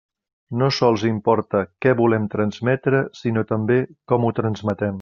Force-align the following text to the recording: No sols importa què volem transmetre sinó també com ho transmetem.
No 0.61 0.69
sols 0.77 1.03
importa 1.09 1.61
què 1.85 1.93
volem 2.01 2.25
transmetre 2.37 3.03
sinó 3.21 3.45
també 3.53 3.79
com 4.13 4.27
ho 4.27 4.33
transmetem. 4.41 4.89